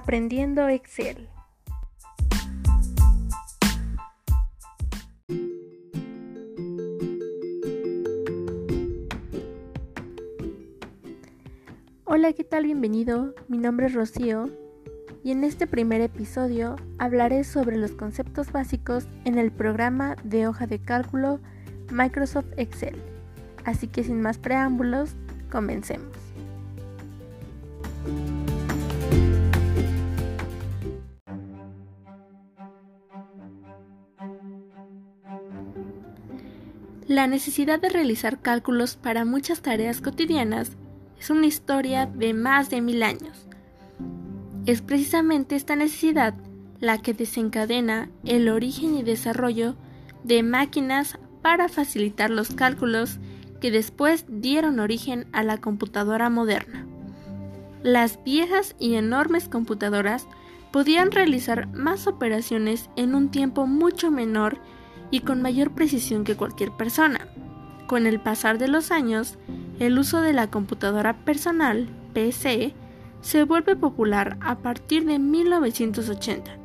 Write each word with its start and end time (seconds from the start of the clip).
Aprendiendo 0.00 0.68
Excel. 0.68 1.28
Hola, 12.04 12.32
¿qué 12.32 12.44
tal? 12.44 12.66
Bienvenido. 12.66 13.34
Mi 13.48 13.58
nombre 13.58 13.86
es 13.86 13.94
Rocío 13.94 14.48
y 15.24 15.32
en 15.32 15.42
este 15.42 15.66
primer 15.66 16.00
episodio 16.00 16.76
hablaré 16.98 17.42
sobre 17.42 17.76
los 17.76 17.90
conceptos 17.90 18.52
básicos 18.52 19.08
en 19.24 19.36
el 19.36 19.50
programa 19.50 20.14
de 20.22 20.46
hoja 20.46 20.68
de 20.68 20.78
cálculo 20.78 21.40
Microsoft 21.90 22.52
Excel. 22.56 23.02
Así 23.64 23.88
que 23.88 24.04
sin 24.04 24.22
más 24.22 24.38
preámbulos, 24.38 25.16
comencemos. 25.50 26.16
La 37.18 37.26
necesidad 37.26 37.80
de 37.80 37.88
realizar 37.88 38.40
cálculos 38.40 38.94
para 38.94 39.24
muchas 39.24 39.60
tareas 39.60 40.00
cotidianas 40.00 40.76
es 41.18 41.30
una 41.30 41.46
historia 41.46 42.06
de 42.06 42.32
más 42.32 42.70
de 42.70 42.80
mil 42.80 43.02
años. 43.02 43.48
Es 44.66 44.82
precisamente 44.82 45.56
esta 45.56 45.74
necesidad 45.74 46.34
la 46.78 46.98
que 46.98 47.14
desencadena 47.14 48.08
el 48.24 48.48
origen 48.48 48.96
y 48.96 49.02
desarrollo 49.02 49.74
de 50.22 50.44
máquinas 50.44 51.18
para 51.42 51.68
facilitar 51.68 52.30
los 52.30 52.50
cálculos 52.54 53.18
que 53.60 53.72
después 53.72 54.24
dieron 54.28 54.78
origen 54.78 55.26
a 55.32 55.42
la 55.42 55.58
computadora 55.58 56.30
moderna. 56.30 56.86
Las 57.82 58.22
viejas 58.22 58.76
y 58.78 58.94
enormes 58.94 59.48
computadoras 59.48 60.28
podían 60.70 61.10
realizar 61.10 61.66
más 61.74 62.06
operaciones 62.06 62.90
en 62.94 63.16
un 63.16 63.32
tiempo 63.32 63.66
mucho 63.66 64.12
menor 64.12 64.60
y 65.10 65.20
con 65.20 65.42
mayor 65.42 65.72
precisión 65.72 66.24
que 66.24 66.36
cualquier 66.36 66.70
persona. 66.72 67.28
Con 67.86 68.06
el 68.06 68.20
pasar 68.20 68.58
de 68.58 68.68
los 68.68 68.90
años, 68.90 69.38
el 69.78 69.98
uso 69.98 70.20
de 70.20 70.32
la 70.32 70.50
computadora 70.50 71.16
personal, 71.24 71.88
PC, 72.12 72.74
se 73.20 73.44
vuelve 73.44 73.76
popular 73.76 74.36
a 74.40 74.58
partir 74.58 75.04
de 75.04 75.18
1980, 75.18 76.56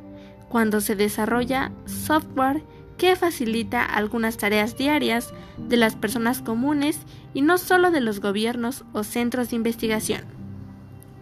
cuando 0.48 0.80
se 0.80 0.96
desarrolla 0.96 1.72
software 1.86 2.62
que 2.96 3.16
facilita 3.16 3.84
algunas 3.84 4.36
tareas 4.36 4.76
diarias 4.76 5.32
de 5.58 5.76
las 5.76 5.96
personas 5.96 6.42
comunes 6.42 7.00
y 7.32 7.42
no 7.42 7.58
solo 7.58 7.90
de 7.90 8.00
los 8.00 8.20
gobiernos 8.20 8.84
o 8.92 9.02
centros 9.02 9.50
de 9.50 9.56
investigación. 9.56 10.22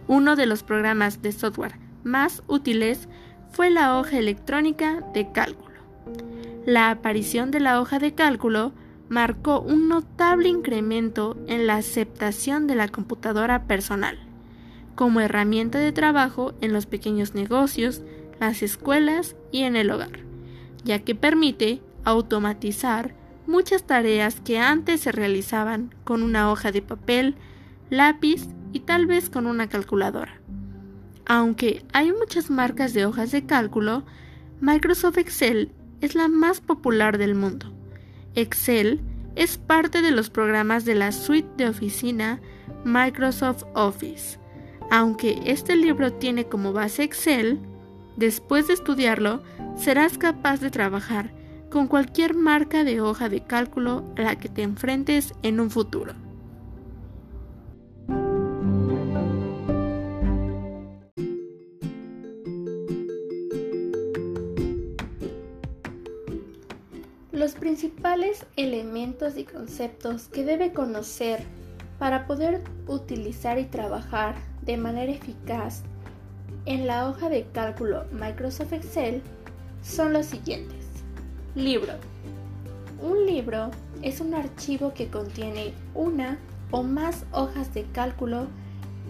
Uno 0.07 0.35
de 0.35 0.45
los 0.45 0.63
programas 0.63 1.21
de 1.21 1.31
software 1.31 1.79
más 2.03 2.43
útiles 2.47 3.07
fue 3.51 3.69
la 3.69 3.97
hoja 3.97 4.17
electrónica 4.17 5.01
de 5.13 5.31
cálculo. 5.31 5.62
La 6.65 6.89
aparición 6.89 7.51
de 7.51 7.59
la 7.59 7.79
hoja 7.81 7.99
de 7.99 8.13
cálculo 8.13 8.73
marcó 9.09 9.59
un 9.59 9.89
notable 9.89 10.49
incremento 10.49 11.37
en 11.47 11.67
la 11.67 11.75
aceptación 11.75 12.67
de 12.67 12.75
la 12.75 12.87
computadora 12.87 13.63
personal 13.67 14.19
como 14.95 15.21
herramienta 15.21 15.79
de 15.79 15.91
trabajo 15.91 16.53
en 16.61 16.71
los 16.71 16.85
pequeños 16.85 17.33
negocios, 17.33 18.03
las 18.39 18.61
escuelas 18.61 19.35
y 19.51 19.63
en 19.63 19.75
el 19.75 19.89
hogar 19.89 20.23
ya 20.83 20.99
que 20.99 21.15
permite 21.15 21.81
automatizar 22.03 23.15
muchas 23.47 23.83
tareas 23.83 24.39
que 24.41 24.59
antes 24.59 25.01
se 25.01 25.11
realizaban 25.11 25.93
con 26.03 26.23
una 26.23 26.51
hoja 26.51 26.71
de 26.71 26.81
papel, 26.81 27.35
lápiz 27.89 28.47
y 28.71 28.81
tal 28.81 29.05
vez 29.05 29.29
con 29.29 29.47
una 29.47 29.67
calculadora. 29.67 30.39
Aunque 31.25 31.85
hay 31.93 32.11
muchas 32.11 32.49
marcas 32.49 32.93
de 32.93 33.05
hojas 33.05 33.31
de 33.31 33.45
cálculo, 33.45 34.03
Microsoft 34.59 35.17
Excel 35.17 35.71
es 36.03 36.15
la 36.15 36.27
más 36.27 36.59
popular 36.59 37.17
del 37.17 37.33
mundo. 37.33 37.71
Excel 38.35 38.99
es 39.35 39.57
parte 39.57 40.01
de 40.01 40.11
los 40.11 40.29
programas 40.29 40.83
de 40.83 40.95
la 40.95 41.13
suite 41.13 41.47
de 41.55 41.69
oficina 41.69 42.41
Microsoft 42.83 43.63
Office. 43.73 44.37
Aunque 44.91 45.39
este 45.45 45.77
libro 45.77 46.11
tiene 46.11 46.45
como 46.45 46.73
base 46.73 47.03
Excel, 47.03 47.57
después 48.17 48.67
de 48.67 48.73
estudiarlo 48.73 49.43
serás 49.77 50.17
capaz 50.17 50.59
de 50.59 50.71
trabajar 50.71 51.31
con 51.69 51.87
cualquier 51.87 52.35
marca 52.35 52.83
de 52.83 52.99
hoja 52.99 53.29
de 53.29 53.45
cálculo 53.45 54.03
a 54.17 54.23
la 54.23 54.35
que 54.35 54.49
te 54.49 54.61
enfrentes 54.61 55.33
en 55.41 55.61
un 55.61 55.71
futuro. 55.71 56.13
Los 67.43 67.55
principales 67.55 68.45
elementos 68.55 69.35
y 69.35 69.43
conceptos 69.43 70.29
que 70.29 70.45
debe 70.45 70.71
conocer 70.71 71.43
para 71.99 72.25
poder 72.25 72.61
utilizar 72.87 73.59
y 73.59 73.65
trabajar 73.65 74.35
de 74.61 74.77
manera 74.77 75.11
eficaz 75.11 75.81
en 76.65 76.87
la 76.87 77.09
hoja 77.09 77.27
de 77.27 77.45
cálculo 77.51 78.05
Microsoft 78.13 78.71
Excel 78.71 79.21
son 79.81 80.13
los 80.13 80.27
siguientes. 80.27 80.85
Libro. 81.53 81.91
Un 83.01 83.25
libro 83.25 83.71
es 84.01 84.21
un 84.21 84.35
archivo 84.35 84.93
que 84.93 85.09
contiene 85.09 85.73
una 85.95 86.37
o 86.71 86.81
más 86.81 87.25
hojas 87.33 87.73
de 87.73 87.83
cálculo 87.91 88.47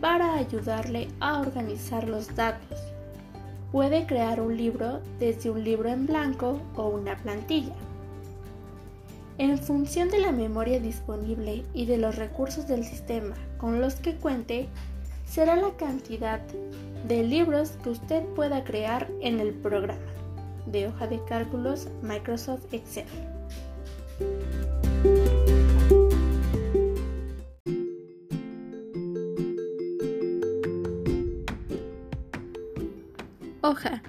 para 0.01 0.33
ayudarle 0.33 1.07
a 1.19 1.39
organizar 1.39 2.09
los 2.09 2.35
datos. 2.35 2.79
Puede 3.71 4.07
crear 4.07 4.41
un 4.41 4.57
libro 4.57 5.01
desde 5.19 5.51
un 5.51 5.63
libro 5.63 5.87
en 5.89 6.07
blanco 6.07 6.59
o 6.75 6.87
una 6.87 7.15
plantilla. 7.17 7.75
En 9.39 9.57
función 9.57 10.09
de 10.09 10.19
la 10.19 10.31
memoria 10.31 10.79
disponible 10.79 11.65
y 11.73 11.87
de 11.87 11.97
los 11.97 12.17
recursos 12.17 12.67
del 12.67 12.83
sistema 12.83 13.35
con 13.57 13.81
los 13.81 13.95
que 13.95 14.15
cuente, 14.15 14.67
será 15.25 15.55
la 15.55 15.75
cantidad 15.75 16.39
de 17.07 17.23
libros 17.23 17.71
que 17.83 17.89
usted 17.89 18.23
pueda 18.35 18.63
crear 18.63 19.09
en 19.21 19.39
el 19.39 19.53
programa 19.53 19.99
de 20.67 20.87
hoja 20.87 21.07
de 21.07 21.19
cálculos 21.27 21.87
Microsoft 22.03 22.71
Excel. 22.71 23.07
Hoja. 33.61 34.03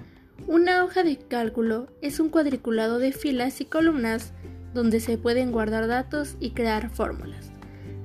Una 0.47 0.83
hoja 0.83 1.01
de 1.01 1.17
cálculo 1.17 1.87
es 2.01 2.19
un 2.19 2.29
cuadriculado 2.29 2.99
de 2.99 3.11
filas 3.11 3.61
y 3.61 3.65
columnas 3.65 4.31
donde 4.75 4.99
se 4.99 5.17
pueden 5.17 5.51
guardar 5.51 5.87
datos 5.87 6.35
y 6.39 6.51
crear 6.51 6.89
fórmulas. 6.89 7.49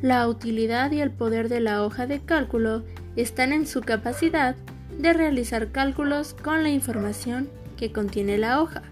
La 0.01 0.27
utilidad 0.29 0.93
y 0.93 1.01
el 1.01 1.11
poder 1.11 1.51
de 1.51 1.61
la 1.61 1.85
hoja 1.85 2.07
de 2.07 2.21
cálculo 2.21 2.85
están 3.17 3.53
en 3.53 3.67
su 3.67 3.83
capacidad 3.83 4.57
de 4.97 5.13
realizar 5.13 5.73
cálculos 5.73 6.33
con 6.33 6.63
la 6.63 6.71
información 6.71 7.51
que 7.77 7.93
contiene 7.93 8.39
la 8.39 8.63
hoja. 8.63 8.83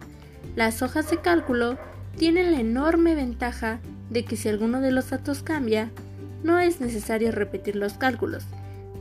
Las 0.56 0.82
hojas 0.82 1.08
de 1.08 1.18
cálculo 1.18 1.78
tienen 2.16 2.50
la 2.50 2.60
enorme 2.60 3.14
ventaja 3.14 3.78
de 4.10 4.24
que 4.24 4.36
si 4.36 4.48
alguno 4.48 4.80
de 4.80 4.90
los 4.90 5.10
datos 5.10 5.42
cambia, 5.42 5.88
no 6.42 6.58
es 6.58 6.80
necesario 6.80 7.30
repetir 7.30 7.76
los 7.76 7.92
cálculos, 7.94 8.44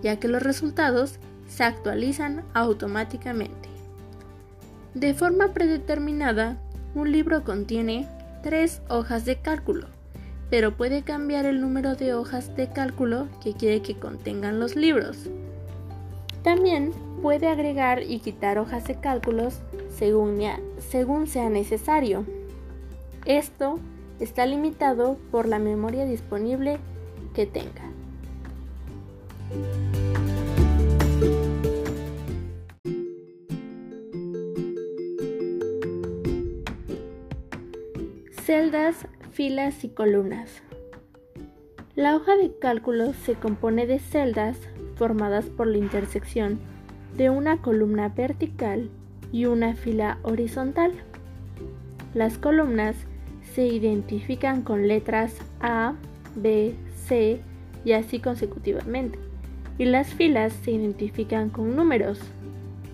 ya 0.03 0.17
que 0.17 0.27
los 0.27 0.43
resultados 0.43 1.17
se 1.47 1.63
actualizan 1.63 2.43
automáticamente. 2.53 3.69
De 4.93 5.16
forma 5.16 5.53
predeterminada, 5.53 6.57
un 6.93 7.11
libro 7.11 7.43
contiene 7.43 8.07
tres 8.41 8.81
hojas 8.89 9.25
de 9.25 9.37
cálculo, 9.37 9.87
pero 10.49 10.75
puede 10.75 11.03
cambiar 11.03 11.45
el 11.45 11.61
número 11.61 11.95
de 11.95 12.13
hojas 12.13 12.55
de 12.55 12.69
cálculo 12.69 13.28
que 13.43 13.53
quiere 13.53 13.81
que 13.81 13.95
contengan 13.95 14.59
los 14.59 14.75
libros. 14.75 15.29
También 16.43 16.91
puede 17.22 17.47
agregar 17.47 18.03
y 18.03 18.19
quitar 18.19 18.57
hojas 18.57 18.85
de 18.85 18.95
cálculos 18.95 19.59
según, 19.89 20.39
según 20.78 21.28
sea 21.28 21.49
necesario. 21.49 22.25
Esto 23.25 23.79
está 24.19 24.45
limitado 24.45 25.17
por 25.31 25.47
la 25.47 25.59
memoria 25.59 26.05
disponible 26.05 26.78
que 27.33 27.45
tenga. 27.45 27.91
Celdas 38.57 39.05
filas 39.33 39.83
y 39.83 39.89
columnas. 39.89 40.63
La 41.95 42.15
hoja 42.15 42.35
de 42.37 42.57
cálculo 42.57 43.13
se 43.13 43.35
compone 43.35 43.85
de 43.85 43.99
celdas 43.99 44.57
formadas 44.95 45.45
por 45.45 45.67
la 45.67 45.77
intersección 45.77 46.57
de 47.15 47.29
una 47.29 47.61
columna 47.61 48.09
vertical 48.09 48.89
y 49.31 49.45
una 49.45 49.75
fila 49.75 50.17
horizontal. 50.23 50.91
Las 52.15 52.39
columnas 52.39 52.95
se 53.53 53.67
identifican 53.67 54.63
con 54.63 54.87
letras 54.87 55.35
A, 55.59 55.93
B, 56.35 56.73
C 56.95 57.39
y 57.85 57.91
así 57.91 58.19
consecutivamente, 58.19 59.19
y 59.77 59.85
las 59.85 60.15
filas 60.15 60.51
se 60.63 60.71
identifican 60.71 61.51
con 61.51 61.75
números. 61.75 62.19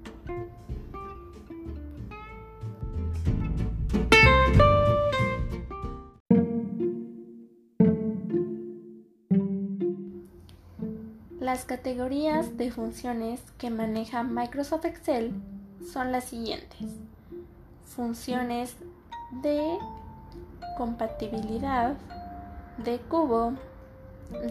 Las 11.41 11.65
categorías 11.65 12.57
de 12.57 12.73
funciones 12.73 13.41
que 13.59 13.71
maneja 13.71 14.25
Microsoft 14.25 14.87
Excel 14.87 15.33
son 15.93 16.11
las 16.11 16.25
siguientes. 16.25 16.89
Funciones 17.85 18.75
de 19.41 19.79
compatibilidad, 20.77 21.95
de 22.79 22.99
cubo, 22.99 23.53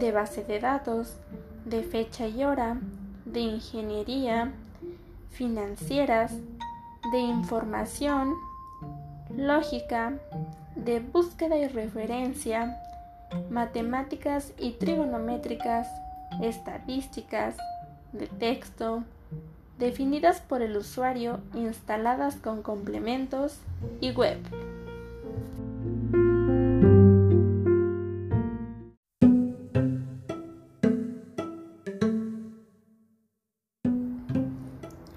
de 0.00 0.12
base 0.12 0.44
de 0.44 0.60
datos, 0.60 1.18
de 1.66 1.82
fecha 1.82 2.26
y 2.26 2.42
hora, 2.44 2.78
de 3.26 3.40
ingeniería, 3.40 4.52
financieras, 5.28 6.32
de 7.12 7.18
información, 7.18 8.34
lógica, 9.36 10.14
de 10.74 11.00
búsqueda 11.00 11.58
y 11.58 11.68
referencia, 11.68 12.80
matemáticas 13.50 14.54
y 14.58 14.72
trigonométricas, 14.72 15.86
estadísticas, 16.42 17.56
de 18.12 18.26
texto, 18.26 19.04
definidas 19.78 20.40
por 20.40 20.62
el 20.62 20.76
usuario, 20.76 21.40
instaladas 21.54 22.36
con 22.36 22.62
complementos 22.62 23.58
y 24.00 24.12
web. 24.12 24.38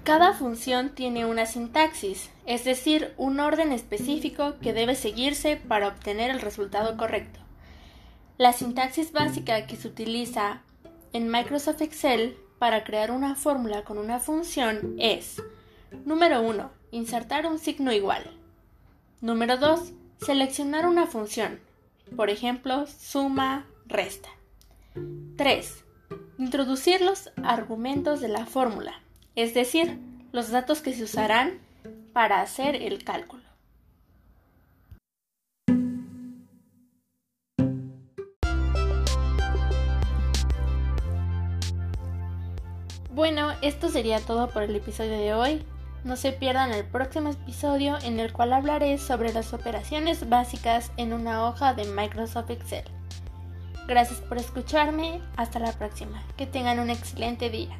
Cada 0.04 0.34
función 0.34 0.90
tiene 0.90 1.24
una 1.24 1.46
sintaxis, 1.46 2.28
es 2.44 2.64
decir, 2.64 3.14
un 3.16 3.40
orden 3.40 3.72
específico 3.72 4.56
que 4.60 4.74
debe 4.74 4.94
seguirse 4.94 5.56
para 5.56 5.88
obtener 5.88 6.30
el 6.30 6.42
resultado 6.42 6.98
correcto. 6.98 7.40
La 8.36 8.52
sintaxis 8.52 9.12
básica 9.12 9.66
que 9.66 9.76
se 9.76 9.88
utiliza 9.88 10.60
en 11.12 11.30
Microsoft 11.30 11.82
Excel 11.82 12.36
para 12.58 12.84
crear 12.84 13.10
una 13.10 13.34
fórmula 13.34 13.84
con 13.84 13.98
una 13.98 14.20
función 14.20 14.94
es 14.98 15.42
Número 16.04 16.42
1. 16.42 16.70
Insertar 16.90 17.46
un 17.46 17.58
signo 17.58 17.92
igual. 17.92 18.24
Número 19.20 19.56
2. 19.56 19.92
Seleccionar 20.24 20.86
una 20.86 21.06
función. 21.06 21.60
Por 22.16 22.30
ejemplo, 22.30 22.86
suma, 22.86 23.66
resta. 23.86 24.28
3. 25.36 25.84
Introducir 26.38 27.00
los 27.00 27.30
argumentos 27.44 28.20
de 28.20 28.28
la 28.28 28.46
fórmula, 28.46 29.00
es 29.36 29.54
decir, 29.54 29.98
los 30.32 30.50
datos 30.50 30.80
que 30.80 30.92
se 30.92 31.04
usarán 31.04 31.60
para 32.12 32.40
hacer 32.40 32.76
el 32.76 33.04
cálculo. 33.04 33.42
Bueno, 43.14 43.52
esto 43.60 43.90
sería 43.90 44.20
todo 44.20 44.48
por 44.48 44.62
el 44.62 44.74
episodio 44.74 45.18
de 45.18 45.34
hoy. 45.34 45.62
No 46.02 46.16
se 46.16 46.32
pierdan 46.32 46.72
el 46.72 46.86
próximo 46.86 47.28
episodio 47.28 47.98
en 48.02 48.18
el 48.18 48.32
cual 48.32 48.54
hablaré 48.54 48.96
sobre 48.96 49.34
las 49.34 49.52
operaciones 49.52 50.30
básicas 50.30 50.92
en 50.96 51.12
una 51.12 51.46
hoja 51.46 51.74
de 51.74 51.84
Microsoft 51.84 52.48
Excel. 52.48 52.84
Gracias 53.86 54.18
por 54.20 54.38
escucharme, 54.38 55.20
hasta 55.36 55.58
la 55.58 55.72
próxima, 55.72 56.22
que 56.38 56.46
tengan 56.46 56.80
un 56.80 56.88
excelente 56.88 57.50
día. 57.50 57.78